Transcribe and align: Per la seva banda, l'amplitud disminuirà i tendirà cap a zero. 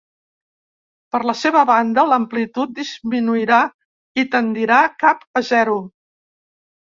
Per 1.15 1.19
la 1.29 1.35
seva 1.41 1.61
banda, 1.69 2.05
l'amplitud 2.11 2.73
disminuirà 2.79 3.59
i 4.23 4.25
tendirà 4.37 4.81
cap 5.05 5.23
a 5.43 5.45
zero. 5.53 5.77